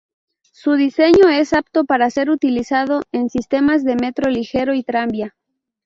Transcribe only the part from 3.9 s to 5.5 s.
metro ligero y tranvía.